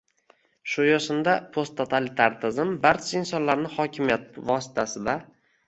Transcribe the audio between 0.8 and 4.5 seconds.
yo‘sinda, posttotalitar tizim barcha insonlarni hokimiyat